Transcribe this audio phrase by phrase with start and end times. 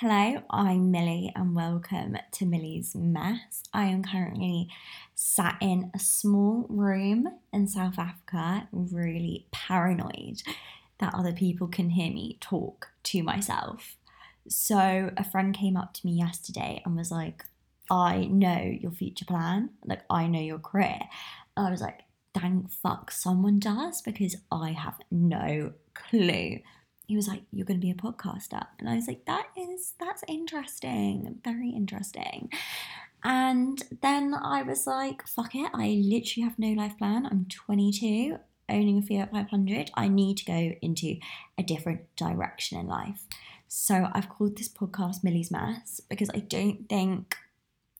[0.00, 3.62] Hello, I'm Millie and welcome to Millie's Mess.
[3.74, 4.70] I am currently
[5.14, 10.40] sat in a small room in South Africa, really paranoid
[11.00, 13.96] that other people can hear me talk to myself.
[14.48, 17.44] So, a friend came up to me yesterday and was like,
[17.90, 20.98] I know your future plan, like, I know your career.
[21.58, 26.60] And I was like, thank fuck someone does because I have no clue
[27.10, 28.64] he was like, You're going to be a podcaster.
[28.78, 31.40] And I was like, That is, that's interesting.
[31.44, 32.50] Very interesting.
[33.24, 35.70] And then I was like, Fuck it.
[35.74, 37.26] I literally have no life plan.
[37.26, 38.38] I'm 22,
[38.68, 39.90] owning a Fiat 500.
[39.94, 41.16] I need to go into
[41.58, 43.24] a different direction in life.
[43.66, 47.36] So I've called this podcast Millie's Mess because I don't think,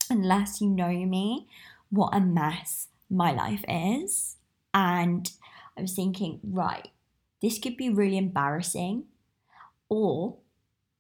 [0.09, 1.49] unless you know me,
[1.91, 4.37] what a mess my life is.
[4.73, 5.29] And
[5.77, 6.89] I was thinking, right,
[7.41, 9.05] this could be really embarrassing,
[9.89, 10.37] or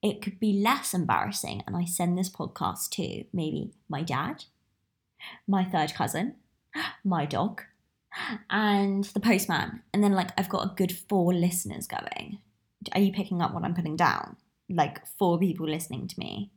[0.03, 1.63] it could be less embarrassing.
[1.67, 4.45] And I send this podcast to maybe my dad,
[5.47, 6.37] my third cousin,
[7.05, 7.63] my dog,
[8.49, 9.83] and the postman.
[9.93, 12.39] And then, like, I've got a good four listeners going.
[12.93, 14.37] Are you picking up what I'm putting down?
[14.69, 16.51] Like, four people listening to me.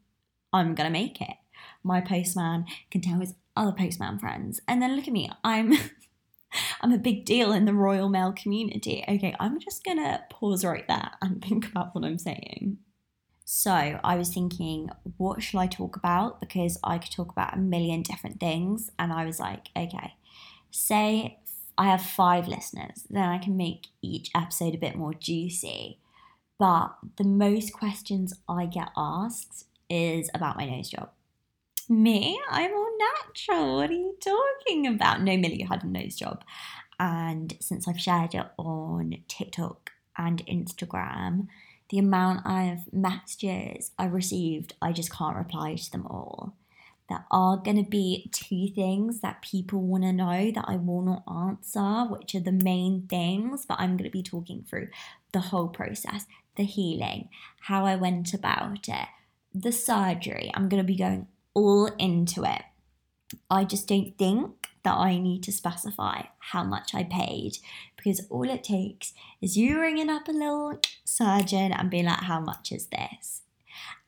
[0.51, 1.35] I'm to make it.
[1.83, 4.61] My postman can tell his other postman friends.
[4.67, 5.29] And then look at me.
[5.43, 5.73] I'm.
[6.81, 9.03] I'm a big deal in the Royal Mail community.
[9.07, 12.77] Okay, I'm just gonna pause right there and think about what I'm saying.
[13.45, 16.39] So I was thinking, what shall I talk about?
[16.39, 18.89] Because I could talk about a million different things.
[18.97, 20.13] And I was like, okay,
[20.71, 21.39] say
[21.77, 25.99] I have five listeners, then I can make each episode a bit more juicy.
[26.59, 31.09] But the most questions I get asked is about my nose job.
[31.89, 32.39] Me?
[32.49, 32.71] I'm
[33.27, 33.75] natural.
[33.77, 35.21] What are you talking about?
[35.21, 36.43] No, Millie, had a nose job.
[36.99, 41.47] And since I've shared it on TikTok and Instagram,
[41.89, 46.55] the amount of messages I received, I just can't reply to them all.
[47.09, 51.01] There are going to be two things that people want to know that I will
[51.01, 54.87] not answer, which are the main things, but I'm going to be talking through
[55.33, 56.25] the whole process,
[56.55, 57.29] the healing,
[57.61, 59.07] how I went about it,
[59.53, 60.49] the surgery.
[60.53, 62.61] I'm going to be going all into it.
[63.49, 67.57] I just don't think that I need to specify how much I paid
[67.95, 72.39] because all it takes is you ringing up a little surgeon and being like, How
[72.39, 73.41] much is this?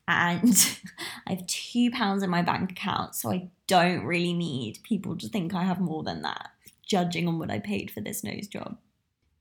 [0.06, 0.78] And
[1.26, 5.28] I have two pounds in my bank account, so I don't really need people to
[5.28, 6.50] think I have more than that,
[6.86, 8.76] judging on what I paid for this nose job.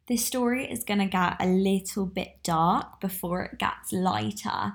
[0.07, 4.73] This story is going to get a little bit dark before it gets lighter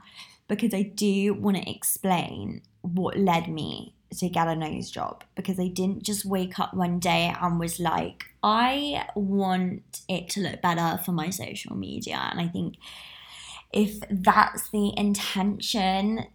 [0.48, 5.60] because I do want to explain what led me to get a nose job because
[5.60, 10.62] I didn't just wake up one day and was like, I want it to look
[10.62, 12.28] better for my social media.
[12.31, 12.76] And I think
[13.72, 16.26] if that's the intention,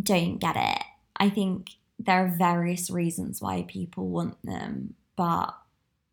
[0.00, 0.82] don't get it.
[1.16, 5.54] I think there are various reasons why people want them, but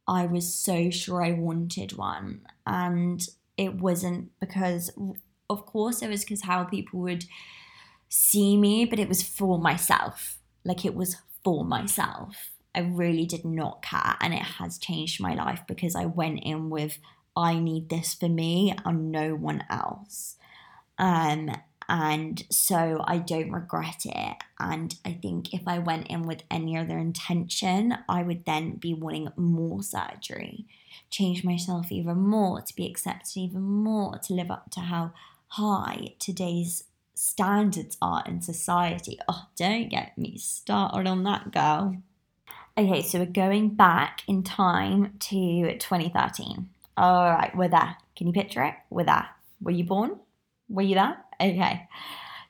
[0.08, 2.42] I was so sure I wanted one.
[2.68, 3.26] And
[3.58, 4.92] it wasn't because,
[5.50, 7.26] of course, it was because how people would
[8.10, 10.38] see me, but it was for myself.
[10.64, 12.52] Like it was for myself.
[12.74, 16.70] I really did not care, and it has changed my life because I went in
[16.70, 17.00] with
[17.36, 20.36] I need this for me and no one else.
[20.98, 21.52] Um,
[21.88, 24.38] and so I don't regret it.
[24.60, 28.94] And I think if I went in with any other intention, I would then be
[28.94, 30.68] wanting more surgery,
[31.10, 35.12] change myself even more, to be accepted even more, to live up to how
[35.48, 36.86] high today's
[37.22, 39.20] standards are in society.
[39.30, 41.98] Oh, don't get me started on that, girl.
[42.76, 46.68] Okay, so we're going back in time to 2013.
[46.98, 47.96] All right, we're there.
[48.16, 48.74] Can you picture it?
[48.90, 49.28] We're there.
[49.62, 50.20] Were you born?
[50.68, 51.18] Were you there?
[51.40, 51.88] Okay.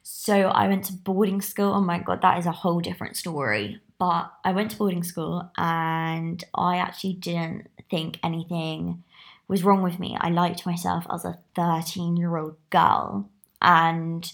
[0.03, 1.73] So I went to boarding school.
[1.73, 3.81] Oh my god, that is a whole different story.
[3.99, 9.03] But I went to boarding school and I actually didn't think anything
[9.49, 10.15] was wrong with me.
[10.17, 13.29] I liked myself as a 13 year old girl.
[13.61, 14.31] And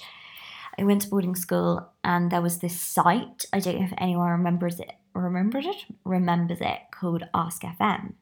[0.79, 3.45] I went to boarding school and there was this site.
[3.51, 4.91] I don't know if anyone remembers it.
[5.13, 5.75] Remembers it?
[6.05, 8.13] Remembers it called Ask FM,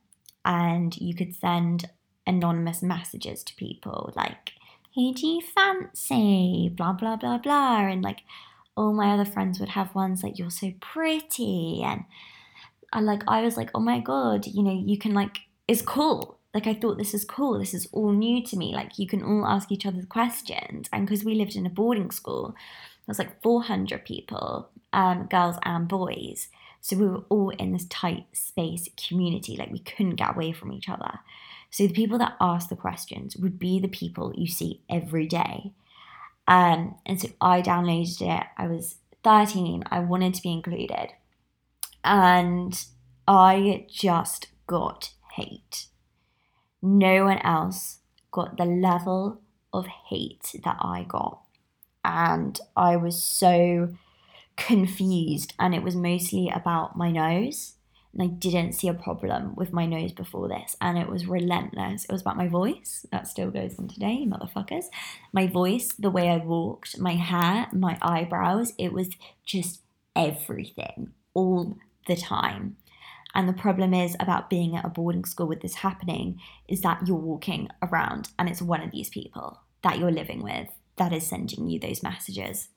[0.45, 1.89] and you could send
[2.25, 4.53] anonymous messages to people like,
[4.95, 8.21] "Who do you fancy?" Blah blah blah blah, and like
[8.77, 12.05] all my other friends would have ones like, "You're so pretty," and
[12.93, 16.37] I like I was like, "Oh my god, you know, you can like." It's cool
[16.55, 17.59] like I thought this is cool.
[17.59, 18.73] This is all new to me.
[18.73, 20.87] Like you can all ask each other questions.
[20.93, 22.55] And because we lived in a boarding school,
[23.05, 26.47] there was like 400 people, um, girls and boys.
[26.79, 29.57] So we were all in this tight space community.
[29.57, 31.19] Like we couldn't get away from each other.
[31.69, 35.73] So the people that asked the questions would be the people you see every day.
[36.47, 38.47] Um, and so I downloaded it.
[38.57, 39.83] I was 13.
[39.91, 41.09] I wanted to be included.
[42.05, 42.81] And
[43.27, 45.87] I just got hate.
[46.85, 47.97] No one else
[48.31, 49.41] got the level
[49.73, 51.41] of hate that I got.
[52.03, 53.95] And I was so
[54.55, 57.73] confused, and it was mostly about my nose.
[58.13, 62.05] And I didn't see a problem with my nose before this, and it was relentless.
[62.05, 63.05] It was about my voice.
[63.11, 64.85] That still goes on today, motherfuckers.
[65.33, 69.09] My voice, the way I walked, my hair, my eyebrows, it was
[69.43, 69.81] just
[70.15, 71.77] everything all
[72.07, 72.77] the time.
[73.35, 76.39] And the problem is about being at a boarding school with this happening
[76.69, 80.69] is that you're walking around and it's one of these people that you're living with
[80.95, 82.69] that is sending you those messages.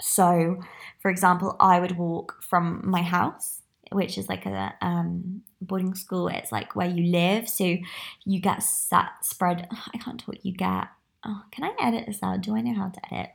[0.00, 0.60] So,
[1.00, 3.60] for example, I would walk from my house,
[3.92, 6.28] which is like a um, boarding school.
[6.28, 7.76] It's like where you live, so
[8.24, 9.68] you get sat spread.
[9.94, 10.36] I can't talk.
[10.42, 10.88] You get.
[11.26, 12.40] Oh, can I edit this out?
[12.40, 13.30] Do I know how to edit?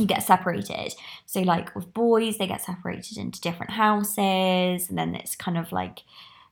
[0.00, 0.94] You get separated.
[1.26, 5.72] So, like with boys, they get separated into different houses, and then it's kind of
[5.72, 6.00] like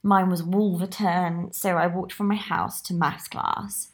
[0.03, 1.53] mine was Wolverton.
[1.53, 3.89] So I walked from my house to maths class,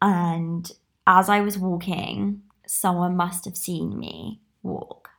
[0.00, 0.72] and
[1.06, 5.10] as I was walking, someone must have seen me walk.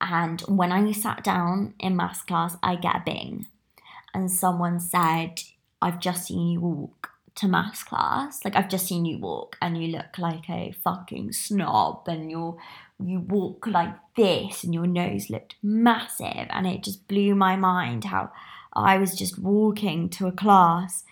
[0.00, 3.46] And when I sat down in maths class, I get a bing.
[4.14, 5.42] And someone said,
[5.80, 7.09] I've just seen you walk
[7.40, 8.44] to maths class.
[8.44, 12.56] Like I've just seen you walk and you look like a fucking snob and you're
[13.02, 18.04] you walk like this and your nose looked massive and it just blew my mind
[18.04, 18.30] how
[18.74, 21.04] I was just walking to a class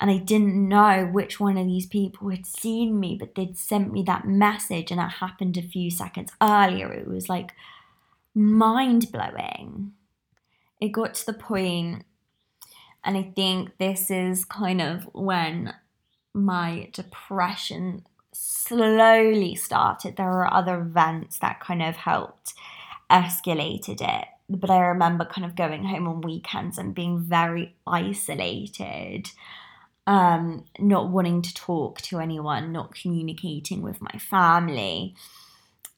[0.00, 3.92] and I didn't know which one of these people had seen me, but they'd sent
[3.92, 6.92] me that message, and it happened a few seconds earlier.
[6.92, 7.52] It was like
[8.34, 9.92] mind blowing.
[10.80, 12.04] It got to the point,
[13.04, 15.74] and I think this is kind of when
[16.34, 20.16] my depression slowly started.
[20.16, 22.54] There were other events that kind of helped
[23.10, 24.28] escalated it.
[24.50, 29.30] But I remember kind of going home on weekends and being very isolated
[30.08, 35.14] um, not wanting to talk to anyone, not communicating with my family.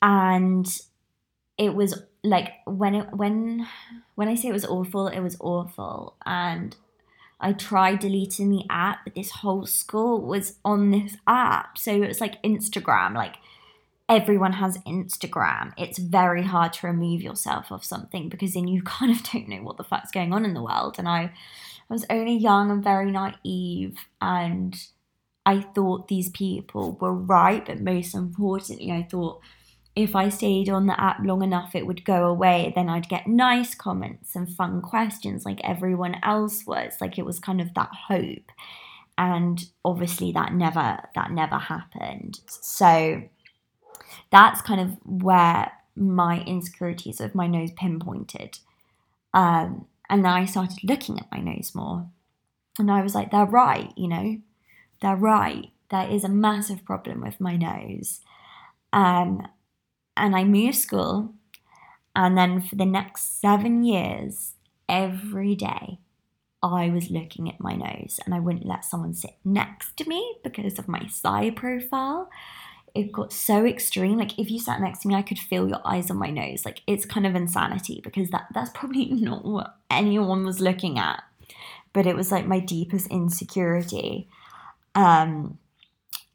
[0.02, 0.66] And
[1.56, 3.68] it was like when it when
[4.16, 6.16] when I say it was awful, it was awful.
[6.26, 6.74] And
[7.40, 11.78] I tried deleting the app, but this whole school was on this app.
[11.78, 13.36] So it was like Instagram, like
[14.08, 15.72] everyone has Instagram.
[15.78, 19.62] It's very hard to remove yourself of something because then you kind of don't know
[19.62, 20.96] what the fuck's going on in the world.
[20.98, 21.32] And I
[21.90, 24.76] I was only young and very naive, and
[25.44, 29.40] I thought these people were right, but most importantly, I thought
[29.96, 32.72] if I stayed on the app long enough, it would go away.
[32.74, 36.94] Then I'd get nice comments and fun questions like everyone else was.
[37.00, 38.52] Like it was kind of that hope.
[39.18, 42.40] And obviously that never that never happened.
[42.46, 43.22] So
[44.30, 48.58] that's kind of where my insecurities of my nose pinpointed.
[49.34, 52.06] Um, and then I started looking at my nose more.
[52.78, 54.38] And I was like, they're right, you know,
[55.02, 55.70] they're right.
[55.90, 58.20] There is a massive problem with my nose.
[58.92, 59.46] Um,
[60.20, 61.34] and I moved school.
[62.14, 64.54] And then for the next seven years,
[64.88, 65.98] every day,
[66.62, 70.36] I was looking at my nose and I wouldn't let someone sit next to me
[70.42, 72.28] because of my side profile
[72.94, 74.18] it got so extreme.
[74.18, 76.64] Like if you sat next to me, I could feel your eyes on my nose.
[76.64, 81.22] Like it's kind of insanity because that that's probably not what anyone was looking at.
[81.92, 84.28] But it was like my deepest insecurity.
[84.94, 85.58] Um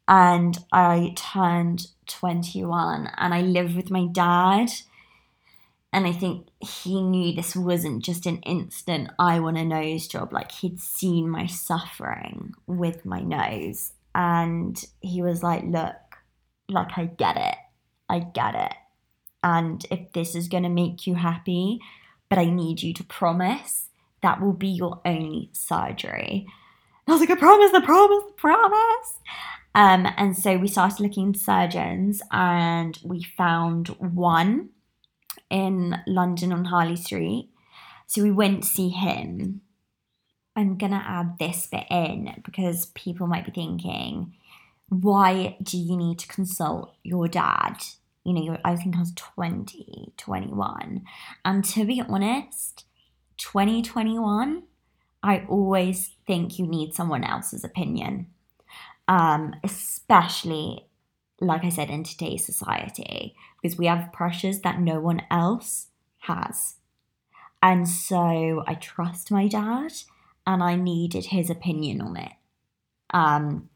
[0.08, 4.70] and I turned 21 and I lived with my dad.
[5.92, 10.32] And I think he knew this wasn't just an instant I want a nose job.
[10.32, 13.92] Like he'd seen my suffering with my nose.
[14.14, 15.96] And he was like, look,
[16.68, 17.56] like I get it.
[18.08, 18.74] I get it.
[19.42, 21.80] And if this is going to make you happy,
[22.28, 23.88] but I need you to promise
[24.22, 26.46] that will be your only surgery.
[27.06, 29.18] And I was like, I promise, I promise, I promise.
[29.74, 34.70] Um, and so we started looking into surgeons and we found one
[35.50, 37.50] in London on Harley Street.
[38.06, 39.60] So we went to see him.
[40.56, 44.32] I'm going to add this bit in because people might be thinking,
[44.88, 47.76] why do you need to consult your dad?
[48.24, 51.02] You know, I think I was 20, 21.
[51.44, 52.84] And to be honest,
[53.36, 54.62] 2021,
[55.26, 58.28] I always think you need someone else's opinion,
[59.08, 60.86] um, especially,
[61.40, 66.76] like I said, in today's society, because we have pressures that no one else has.
[67.60, 69.92] And so I trust my dad
[70.46, 72.32] and I needed his opinion on it.
[73.10, 73.68] Um,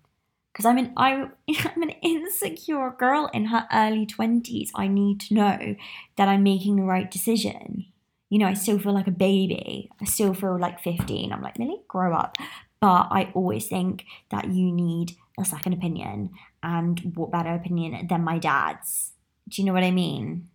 [0.53, 4.71] because I'm an I, I'm an insecure girl in her early twenties.
[4.77, 5.77] I need to know
[6.15, 7.87] that I'm making the right decision.
[8.31, 9.91] You know, I still feel like a baby.
[10.01, 11.33] I still feel like 15.
[11.33, 12.37] I'm like, Millie, grow up.
[12.81, 16.31] But I always think that you need a second opinion.
[16.63, 19.13] And what better opinion than my dad's?
[19.49, 20.49] Do you know what I mean?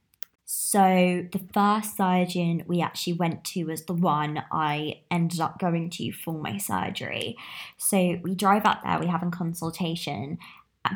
[0.47, 5.89] So, the first surgeon we actually went to was the one I ended up going
[5.89, 7.35] to for my surgery.
[7.77, 10.37] So, we drive up there, we have a consultation.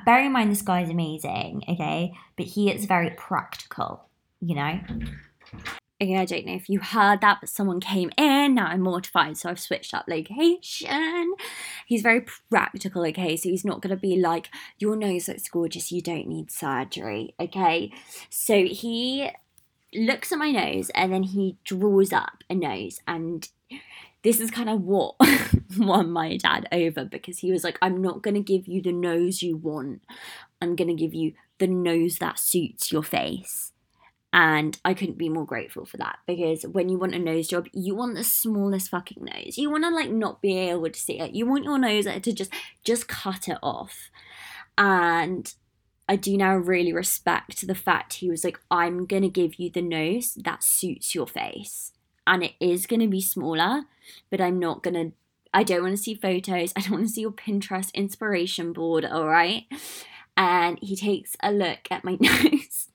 [0.06, 2.14] Bear in mind, this guy's amazing, okay?
[2.38, 4.06] But he is very practical,
[4.40, 4.80] you know?
[6.02, 8.56] Okay, I don't know if you heard that, but someone came in.
[8.56, 11.34] Now I'm mortified, so I've switched up location.
[11.86, 13.36] He's very practical, okay?
[13.36, 17.36] So he's not going to be like, your nose looks gorgeous, you don't need surgery,
[17.38, 17.92] okay?
[18.30, 19.30] So he
[19.94, 23.50] looks at my nose and then he draws up a nose and
[24.24, 25.16] this is kind of what
[25.78, 28.92] won my dad over because he was like, I'm not going to give you the
[28.92, 30.04] nose you want.
[30.62, 33.72] I'm going to give you the nose that suits your face.
[34.32, 37.68] And I couldn't be more grateful for that because when you want a nose job,
[37.74, 39.58] you want the smallest fucking nose.
[39.58, 41.34] You want to like not be able to see it.
[41.34, 42.52] You want your nose to just
[42.84, 44.12] just cut it off.
[44.78, 45.52] And
[46.08, 49.82] I do now really respect the fact he was like, I'm gonna give you the
[49.82, 51.94] nose that suits your face.
[52.28, 53.86] And it is gonna be smaller,
[54.30, 55.12] but I'm not gonna
[55.52, 56.72] I don't want to see photos.
[56.76, 59.64] I don't want to see your Pinterest inspiration board, all right?
[60.38, 62.90] And he takes a look at my nose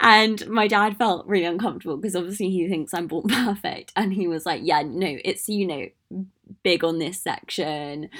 [0.00, 3.92] and my dad felt really uncomfortable because obviously he thinks I'm born perfect.
[3.96, 5.86] And he was like, Yeah, no, it's, you know,
[6.62, 8.10] big on this section.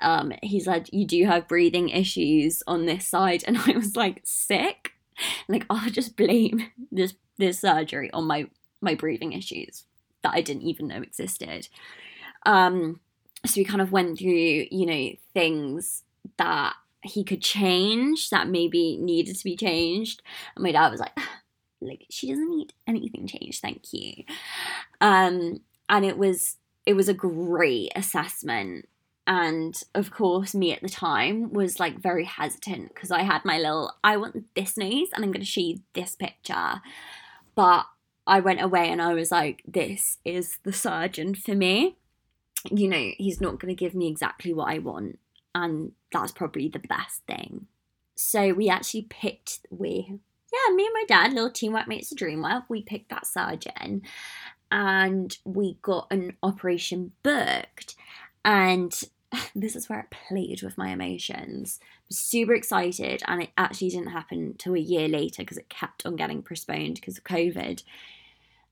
[0.00, 3.44] Um, he's like, You do have breathing issues on this side.
[3.48, 4.92] And I was like, Sick?
[5.48, 8.48] Like, I'll just blame this this surgery on my
[8.80, 9.84] my breathing issues
[10.22, 11.68] that I didn't even know existed.
[12.46, 13.00] Um,
[13.46, 16.02] so we kind of went through, you know, things
[16.36, 20.22] that he could change that maybe needed to be changed.
[20.54, 21.16] And my dad was like,
[21.80, 24.24] like she doesn't need anything changed, thank you.
[25.00, 28.88] Um, and it was it was a great assessment.
[29.26, 33.58] And of course, me at the time was like very hesitant because I had my
[33.58, 36.80] little, I want this nose and I'm going to show you this picture.
[37.54, 37.84] But
[38.26, 41.98] I went away and I was like, this is the surgeon for me.
[42.70, 45.18] You know, he's not going to give me exactly what I want
[45.54, 47.66] and that's probably the best thing.
[48.14, 50.18] So we actually picked we
[50.52, 52.64] yeah, me and my dad, little teamwork makes the dream work.
[52.68, 54.02] We picked that surgeon
[54.70, 57.96] and we got an operation booked.
[58.44, 58.98] And
[59.54, 61.80] this is where it played with my emotions.
[62.10, 66.16] Super excited, and it actually didn't happen till a year later because it kept on
[66.16, 67.82] getting postponed because of COVID.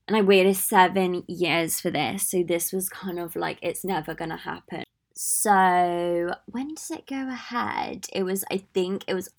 [0.07, 4.15] And I waited seven years for this, so this was kind of like it's never
[4.15, 4.86] gonna happen.
[5.19, 8.05] So when does it go ahead?
[8.13, 9.29] It was, I think it was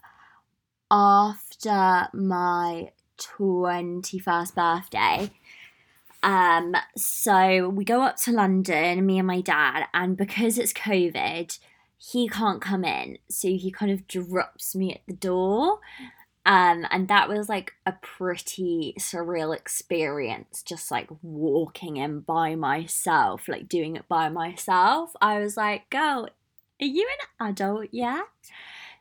[0.90, 5.30] after my 21st birthday.
[6.24, 11.56] Um, so we go up to London, me and my dad, and because it's COVID,
[11.96, 13.18] he can't come in.
[13.30, 15.78] So he kind of drops me at the door.
[16.48, 23.48] Um, and that was like a pretty surreal experience, just like walking in by myself,
[23.48, 25.12] like doing it by myself.
[25.20, 26.30] I was like, girl,
[26.80, 27.06] are you
[27.38, 28.24] an adult yet?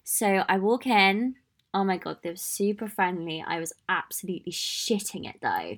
[0.04, 1.36] So I walk in.
[1.74, 3.42] Oh my god, they were super friendly.
[3.48, 5.77] I was absolutely shitting it though.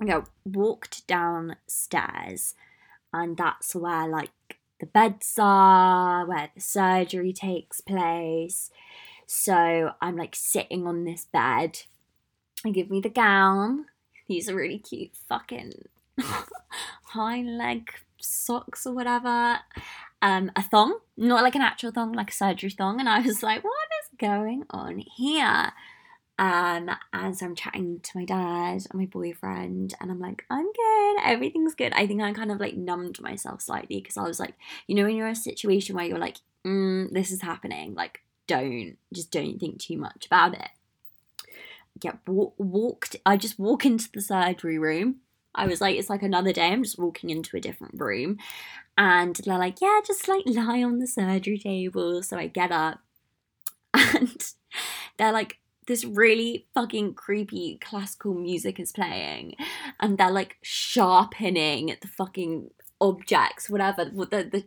[0.00, 2.54] I go walked downstairs,
[3.12, 4.30] and that's where like
[4.78, 8.70] the beds are, where the surgery takes place.
[9.32, 11.82] So I'm like sitting on this bed.
[12.64, 13.86] They give me the gown.
[14.26, 15.72] These are really cute fucking
[17.04, 19.60] high leg socks or whatever.
[20.20, 22.98] Um, a thong, not like an actual thong, like a surgery thong.
[22.98, 25.70] And I was like, what is going on here?
[26.36, 30.66] Um, and so I'm chatting to my dad and my boyfriend, and I'm like, I'm
[30.72, 31.92] good, everything's good.
[31.92, 34.54] I think I kind of like numbed myself slightly because I was like,
[34.88, 38.22] you know, when you're in a situation where you're like, mm, this is happening, like
[38.50, 40.70] don't just don't think too much about it.
[41.98, 43.16] Get walked.
[43.24, 45.20] I just walk into the surgery room.
[45.54, 46.68] I was like, it's like another day.
[46.68, 48.38] I'm just walking into a different room,
[48.98, 52.22] and they're like, yeah, just like lie on the surgery table.
[52.22, 53.00] So I get up,
[53.94, 54.52] and
[55.16, 59.54] they're like, this really fucking creepy classical music is playing,
[60.00, 64.64] and they're like sharpening the fucking objects, whatever the the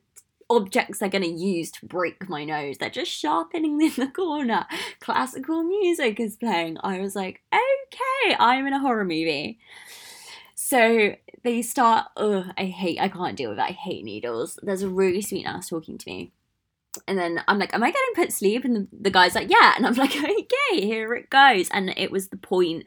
[0.55, 2.77] objects they're going to use to break my nose.
[2.77, 4.65] They're just sharpening in the corner.
[4.99, 6.77] Classical music is playing.
[6.83, 9.59] I was like, okay, I'm in a horror movie.
[10.55, 13.63] So they start, ugh, I hate, I can't deal with it.
[13.63, 14.57] I hate needles.
[14.63, 16.31] There's a really sweet nurse talking to me.
[17.07, 18.63] and then I'm like, Am I getting put to sleep?
[18.63, 19.73] And the, the guy's like, Yeah.
[19.75, 21.69] And I'm like, Okay, here it goes.
[21.71, 22.85] And it was the point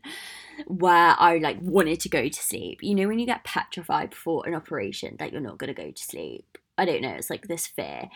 [0.66, 2.78] where I like wanted to go to sleep.
[2.82, 5.90] You know, when you get petrified before an operation that you're not going to go
[5.90, 6.56] to sleep.
[6.78, 8.08] I don't know, it's like this fear.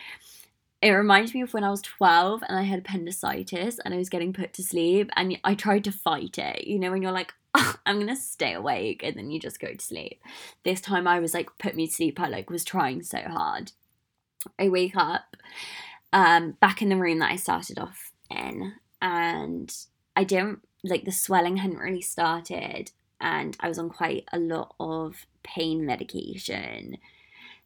[0.83, 4.09] It reminds me of when I was 12 and I had appendicitis and I was
[4.09, 6.67] getting put to sleep and I tried to fight it.
[6.67, 9.61] You know, when you're like, oh, I'm going to stay awake and then you just
[9.61, 10.23] go to sleep.
[10.65, 12.19] This time I was like, put me to sleep.
[12.19, 13.73] I like was trying so hard.
[14.59, 15.37] I wake up
[16.15, 19.75] um, back in the room that I started off in and
[20.17, 24.75] I didn't like the swelling hadn't really started and I was on quite a lot
[24.81, 26.97] of pain medication.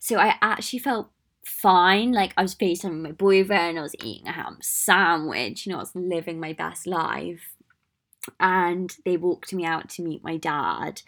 [0.05, 1.09] So I actually felt
[1.47, 2.13] fine.
[2.13, 5.81] Like I was FaceTiming my boyfriend, I was eating a ham sandwich, you know, I
[5.81, 7.57] was living my best life.
[8.39, 11.01] And they walked me out to meet my dad.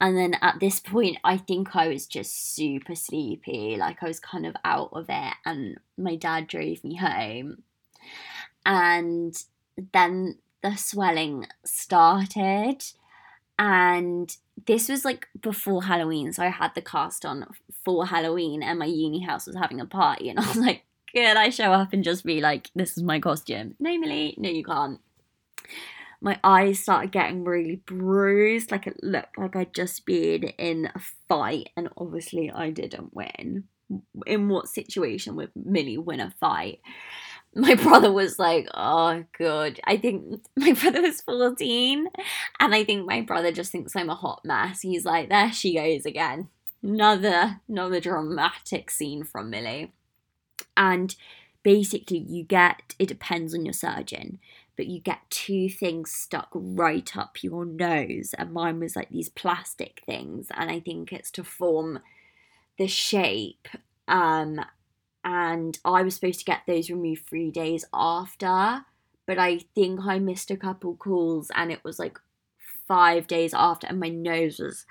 [0.00, 3.76] And then at this point, I think I was just super sleepy.
[3.76, 5.34] Like I was kind of out of it.
[5.46, 7.62] And my dad drove me home.
[8.66, 9.40] And
[9.92, 12.82] then the swelling started.
[13.58, 16.32] And this was like before Halloween.
[16.32, 17.46] So I had the cast on
[17.84, 20.28] for Halloween, and my uni house was having a party.
[20.28, 20.84] And I was like,
[21.14, 23.76] could I show up and just be like, this is my costume?
[23.78, 25.00] No, Millie, no, you can't.
[26.20, 31.00] My eyes started getting really bruised, like it looked like I'd just been in a
[31.28, 33.64] fight, and obviously I didn't win.
[34.26, 36.80] In what situation would Millie win a fight?
[37.54, 39.80] My brother was like, oh, good.
[39.84, 42.08] I think my brother was 14.
[42.60, 44.80] And I think my brother just thinks I'm a hot mess.
[44.80, 46.48] He's like, there she goes again.
[46.82, 49.92] Another, another dramatic scene from Millie.
[50.76, 51.14] And
[51.62, 54.38] basically, you get, it depends on your surgeon,
[54.76, 58.34] but you get two things stuck right up your nose.
[58.36, 60.48] And mine was like these plastic things.
[60.54, 62.00] And I think it's to form
[62.76, 63.68] the shape
[64.08, 64.60] um
[65.24, 68.84] and I was supposed to get those removed three days after,
[69.26, 72.18] but I think I missed a couple calls and it was like
[72.86, 74.84] five days after, and my nose was,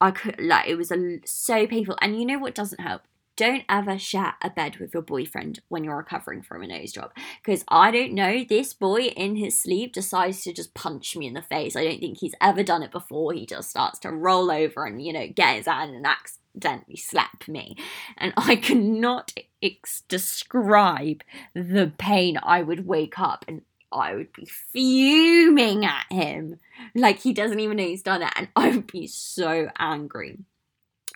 [0.00, 1.96] I could like it was a, so painful.
[2.00, 3.02] And you know what doesn't help?
[3.36, 7.12] Don't ever share a bed with your boyfriend when you're recovering from a nose job.
[7.44, 11.34] Because I don't know, this boy in his sleep decides to just punch me in
[11.34, 11.76] the face.
[11.76, 13.34] I don't think he's ever done it before.
[13.34, 16.96] He just starts to roll over and, you know, get his hand and axe accidentally
[16.96, 17.76] slap me.
[18.16, 21.22] And I cannot ex- describe
[21.54, 26.58] the pain I would wake up and I would be fuming at him.
[26.94, 28.32] Like he doesn't even know he's done it.
[28.36, 30.38] And I would be so angry.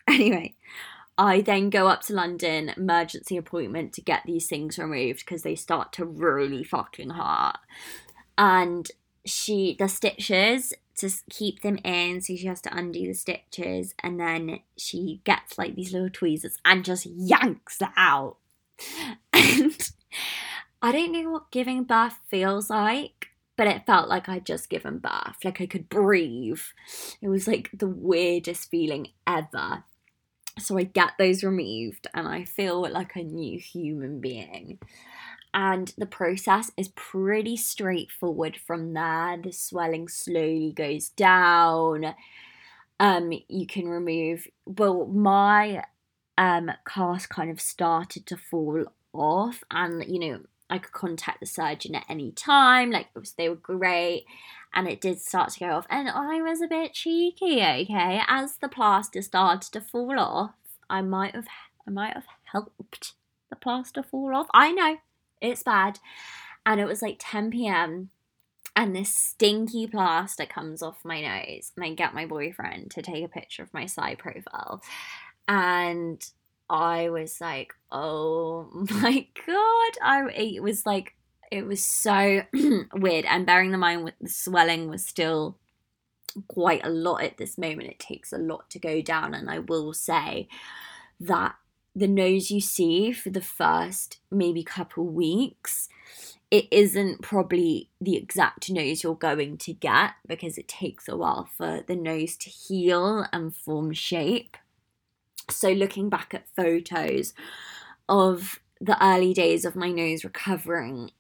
[0.09, 0.55] Anyway,
[1.19, 5.55] I then go up to London, emergency appointment to get these things removed because they
[5.55, 7.59] start to really fucking hurt.
[8.39, 8.91] And
[9.27, 12.21] she, the stitches to keep them in.
[12.21, 16.59] So she has to undo the stitches and then she gets like these little tweezers
[16.65, 18.37] and just yanks it out.
[19.33, 19.91] And
[20.83, 24.99] I don't know what giving birth feels like, but it felt like I'd just given
[24.99, 25.37] birth.
[25.45, 26.61] Like I could breathe.
[27.21, 29.85] It was like the weirdest feeling ever.
[30.59, 34.79] So I get those removed and I feel like a new human being
[35.53, 39.39] and the process is pretty straightforward from there.
[39.43, 42.15] The swelling slowly goes down.
[42.99, 44.47] Um, you can remove.
[44.67, 45.85] Well, my
[46.39, 51.47] um cast kind of started to fall off, and you know I could contact the
[51.47, 52.91] surgeon at any time.
[52.91, 54.25] Like was, they were great,
[54.73, 55.87] and it did start to go off.
[55.91, 58.23] And I was a bit cheeky, okay.
[58.29, 60.55] As the plaster started to fall off,
[60.89, 61.49] I might have
[61.87, 63.15] I might have helped
[63.51, 64.47] the plaster fall off.
[64.55, 64.99] I know
[65.41, 65.99] it's bad.
[66.67, 68.11] And it was like 10 p.m.
[68.77, 71.73] and this stinky plaster comes off my nose.
[71.77, 74.83] And I get my boyfriend to take a picture of my side profile.
[75.49, 76.25] And
[76.69, 79.93] I was like, oh my God.
[80.03, 81.15] I, it was like,
[81.51, 82.43] it was so
[82.95, 83.25] weird.
[83.25, 85.59] And bearing in mind, the swelling was still
[86.47, 87.89] quite a lot at this moment.
[87.89, 89.35] It takes a lot to go down.
[89.35, 90.49] And I will say
[91.19, 91.57] that
[91.95, 95.89] the nose you see for the first maybe couple weeks
[96.51, 101.49] it isn't probably the exact nose you're going to get because it takes a while
[101.57, 104.57] for the nose to heal and form shape.
[105.49, 107.35] So, looking back at photos
[108.09, 111.13] of the early days of my nose recovering,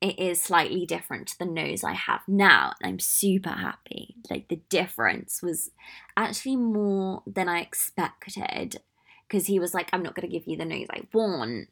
[0.00, 2.72] it is slightly different to the nose I have now.
[2.80, 4.14] And I'm super happy.
[4.30, 5.70] Like, the difference was
[6.16, 8.80] actually more than I expected
[9.28, 11.68] because he was like, I'm not going to give you the nose I want.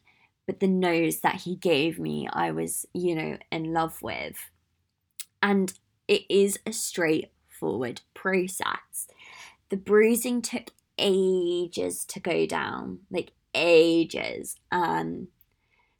[0.46, 4.36] But the nose that he gave me, I was, you know, in love with.
[5.42, 5.72] And
[6.06, 9.08] it is a straightforward process.
[9.70, 14.56] The bruising took ages to go down, like ages.
[14.70, 15.28] Um,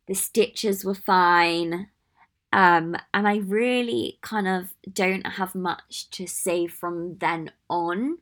[0.06, 1.88] the stitches were fine.
[2.52, 8.18] Um, and I really kind of don't have much to say from then on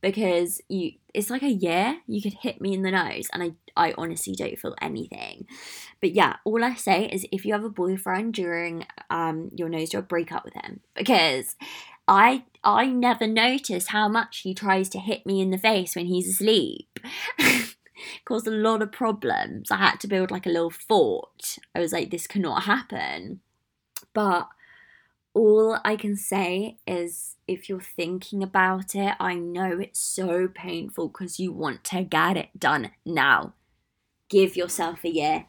[0.00, 3.52] because you it's like a year you could hit me in the nose and I
[3.76, 5.46] I honestly don't feel anything.
[6.00, 9.90] But yeah, all I say is if you have a boyfriend during um your nose
[9.90, 11.56] job, break up with him because
[12.08, 16.06] I I never notice how much he tries to hit me in the face when
[16.06, 17.00] he's asleep.
[18.24, 19.70] Caused a lot of problems.
[19.70, 21.58] I had to build like a little fort.
[21.74, 23.40] I was like, this cannot happen.
[24.12, 24.48] But
[25.36, 31.08] all I can say is if you're thinking about it, I know it's so painful
[31.08, 33.52] because you want to get it done now.
[34.30, 35.44] Give yourself a year.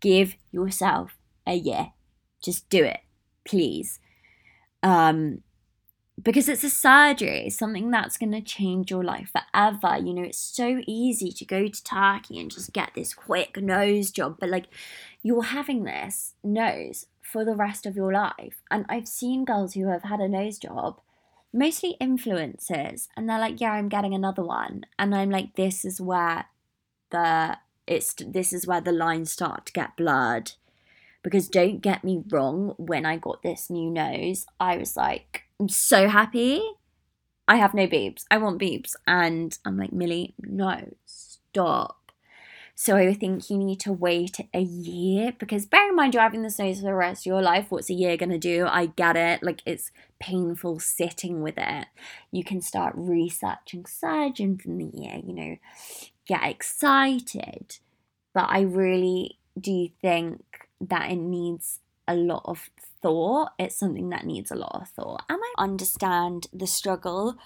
[0.00, 1.94] Give yourself a year.
[2.40, 3.00] Just do it,
[3.44, 3.98] please.
[4.84, 5.42] Um,
[6.22, 9.98] because it's a surgery, something that's going to change your life forever.
[9.98, 14.12] You know, it's so easy to go to Turkey and just get this quick nose
[14.12, 14.66] job, but like
[15.24, 18.62] you're having this nose for the rest of your life.
[18.70, 21.00] And I've seen girls who have had a nose job,
[21.52, 26.00] mostly influencers, and they're like, "Yeah, I'm getting another one," and I'm like, "This is
[26.00, 26.46] where
[27.10, 30.52] the it's this is where the lines start to get blurred."
[31.22, 35.68] Because don't get me wrong, when I got this new nose, I was like, I'm
[35.68, 36.62] so happy.
[37.48, 38.26] I have no boobs.
[38.30, 38.96] I want boobs.
[39.08, 42.05] And I'm like, Millie, no, stop.
[42.78, 46.42] So I think you need to wait a year because bear in mind you're having
[46.42, 47.70] this nose for the rest of your life.
[47.70, 48.66] What's a year gonna do?
[48.68, 49.42] I get it.
[49.42, 51.86] Like it's painful sitting with it.
[52.30, 55.56] You can start researching surgeons in the year, you know,
[56.28, 57.78] get excited.
[58.34, 60.44] But I really do think
[60.82, 62.68] that it needs a lot of
[63.00, 63.52] thought.
[63.58, 65.24] It's something that needs a lot of thought.
[65.30, 67.38] And I understand the struggle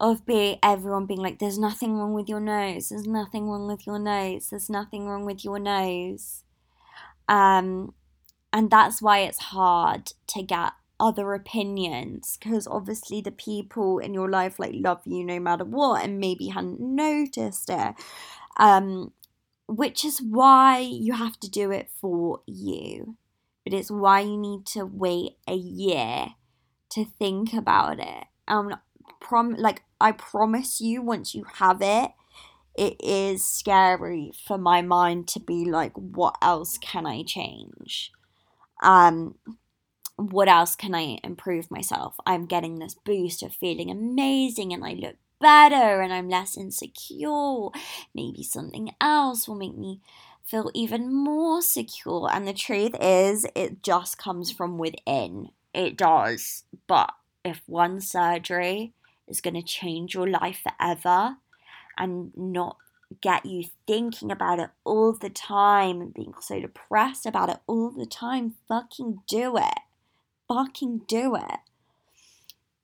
[0.00, 3.86] of be everyone being like, there's nothing wrong with your nose, there's nothing wrong with
[3.86, 6.44] your nose, there's nothing wrong with your nose.
[7.28, 7.94] Um,
[8.52, 14.30] and that's why it's hard to get other opinions because obviously the people in your
[14.30, 17.94] life like love you no matter what and maybe hadn't noticed it.
[18.58, 19.12] Um,
[19.68, 23.16] which is why you have to do it for you.
[23.64, 26.28] But it's why you need to wait a year
[26.90, 28.24] to think about it.
[28.46, 28.76] Um,
[29.20, 32.12] prom like I promise you once you have it
[32.76, 38.12] it is scary for my mind to be like what else can I change?
[38.82, 39.36] Um
[40.16, 42.16] what else can I improve myself?
[42.26, 47.68] I'm getting this boost of feeling amazing and I look better and I'm less insecure.
[48.14, 50.00] Maybe something else will make me
[50.42, 52.30] feel even more secure.
[52.32, 55.50] And the truth is it just comes from within.
[55.74, 56.64] It does.
[56.86, 57.12] But
[57.46, 58.92] if one surgery
[59.28, 61.36] is going to change your life forever
[61.98, 62.76] and not
[63.20, 67.90] get you thinking about it all the time and being so depressed about it all
[67.90, 69.80] the time, fucking do it.
[70.48, 71.60] Fucking do it.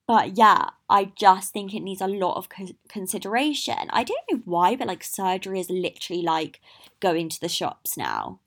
[0.07, 2.49] But yeah, I just think it needs a lot of
[2.89, 3.89] consideration.
[3.91, 6.61] I don't know why, but like surgery is literally like
[7.01, 8.41] going to the shops now.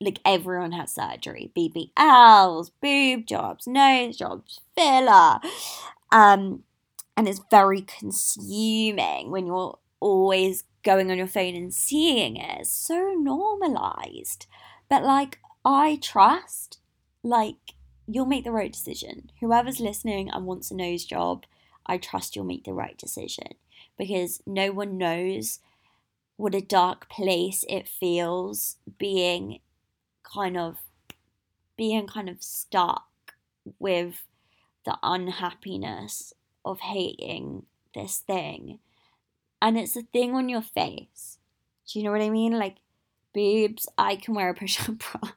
[0.00, 5.40] Like everyone has surgery, BBLs, boob jobs, nose jobs, filler.
[6.12, 6.64] Um,
[7.16, 12.60] and it's very consuming when you're always going on your phone and seeing it.
[12.60, 14.46] It's so normalized.
[14.88, 16.78] But like, I trust,
[17.22, 17.56] like,
[18.06, 19.30] you'll make the right decision.
[19.40, 21.44] Whoever's listening and wants a nose job,
[21.86, 23.54] I trust you'll make the right decision
[23.98, 25.58] because no one knows
[26.36, 29.60] what a dark place it feels being
[30.32, 30.76] kind of
[31.76, 33.06] being kind of stuck
[33.78, 34.24] with
[34.84, 36.32] the unhappiness
[36.64, 38.78] of hating this thing.
[39.60, 41.38] And it's a thing on your face.
[41.86, 42.58] Do you know what I mean?
[42.58, 42.76] Like,
[43.32, 45.32] boobs, I can wear a push up bra.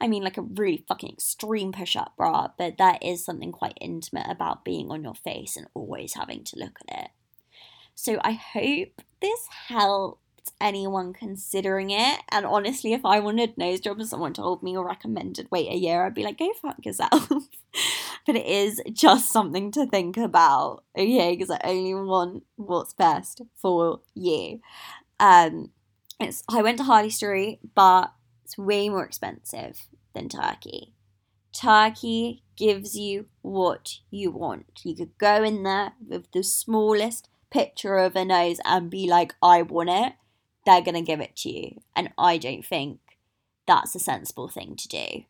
[0.00, 3.78] I mean, like a really fucking extreme push up bra, but that is something quite
[3.80, 7.10] intimate about being on your face and always having to look at it.
[7.94, 10.20] So I hope this helped
[10.60, 12.20] anyone considering it.
[12.30, 15.76] And honestly, if I wanted nose job and someone told me or recommended wait a
[15.76, 17.28] year, I'd be like, go fuck yourself.
[18.26, 21.34] but it is just something to think about, okay?
[21.34, 24.60] Because I only want what's best for you.
[25.20, 25.70] Um,
[26.20, 28.12] it's I went to Harley Street, but
[28.44, 30.94] it's way more expensive than Turkey.
[31.52, 34.80] Turkey gives you what you want.
[34.84, 39.34] You could go in there with the smallest picture of a nose and be like,
[39.42, 40.14] I want it
[40.66, 41.80] they're going to give it to you.
[41.96, 43.00] And I don't think
[43.66, 45.24] that's a sensible thing to do,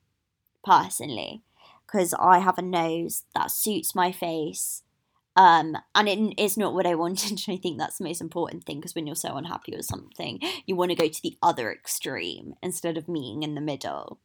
[0.65, 1.43] personally,
[1.87, 4.83] because I have a nose that suits my face
[5.35, 7.31] Um, and it is not what I wanted.
[7.31, 10.41] And I think that's the most important thing because when you're so unhappy with something,
[10.67, 14.19] you want to go to the other extreme instead of meeting in the middle.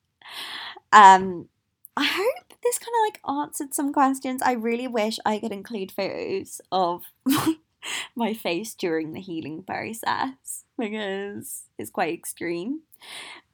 [0.91, 1.50] Um,
[1.96, 4.41] I hope this kind of like answered some questions.
[4.41, 7.04] I really wish I could include photos of
[8.15, 12.82] my face during the healing process because it's quite extreme.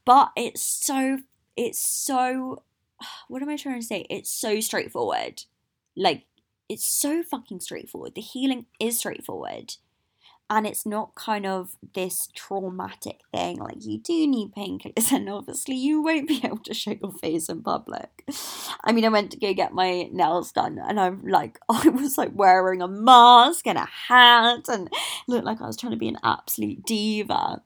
[0.06, 1.20] But it's so,
[1.56, 2.64] it's so,
[3.28, 4.06] what am I trying to say?
[4.10, 5.44] It's so straightforward.
[5.96, 6.26] Like,
[6.70, 8.16] it's so fucking straightforward.
[8.16, 9.76] The healing is straightforward
[10.50, 15.76] and it's not kind of this traumatic thing like you do need painkillers and obviously
[15.76, 18.10] you won't be able to show your face in public.
[18.84, 22.18] I mean i went to go get my nails done and i'm like i was
[22.18, 24.90] like wearing a mask and a hat and
[25.28, 27.62] looked like i was trying to be an absolute diva.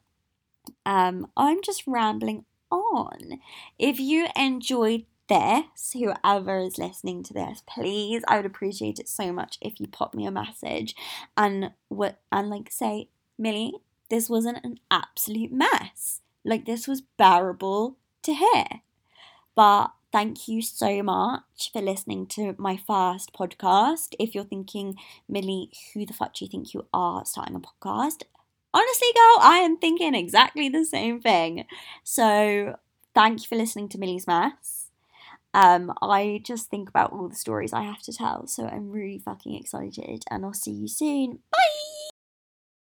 [0.86, 3.40] Um i'm just rambling on.
[3.80, 9.32] If you enjoyed this, whoever is listening to this, please, I would appreciate it so
[9.32, 10.96] much if you pop me a message
[11.36, 13.74] and what and like say, Millie,
[14.10, 16.22] this wasn't an absolute mess.
[16.46, 18.66] Like this was bearable to hear.
[19.56, 24.16] But thank you so much for listening to my first podcast.
[24.20, 24.96] If you're thinking,
[25.28, 28.24] Millie, who the fuck do you think you are starting a podcast?
[28.74, 31.66] Honestly, girl, I am thinking exactly the same thing.
[32.04, 32.78] So
[33.16, 34.77] thank you for listening to Millie's Mess.
[35.54, 39.20] Um, I just think about all the stories I have to tell, so I'm really
[39.20, 41.40] fucking excited, and I'll see you soon.
[41.52, 41.77] Bye!